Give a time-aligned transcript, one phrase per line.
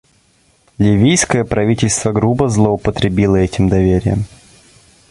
[0.79, 4.25] Ливийское правительство грубо злоупотребило этим доверием.